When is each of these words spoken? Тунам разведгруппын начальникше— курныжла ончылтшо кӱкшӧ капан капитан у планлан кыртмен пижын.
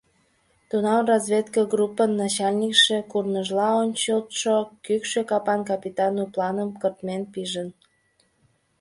Тунам 0.69 1.01
разведгруппын 1.11 2.11
начальникше— 2.21 2.97
курныжла 3.11 3.67
ончылтшо 3.81 4.55
кӱкшӧ 4.85 5.21
капан 5.29 5.61
капитан 5.69 6.13
у 6.23 6.25
планлан 6.33 6.71
кыртмен 6.81 7.23
пижын. 7.33 7.69